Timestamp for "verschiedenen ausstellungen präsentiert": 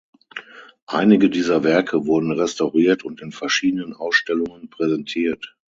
3.31-5.55